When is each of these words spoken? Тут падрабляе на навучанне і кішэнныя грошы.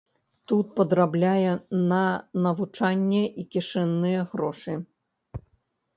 Тут 0.51 0.71
падрабляе 0.79 1.51
на 1.91 2.01
навучанне 2.47 3.23
і 3.43 3.47
кішэнныя 3.57 4.27
грошы. 4.33 4.73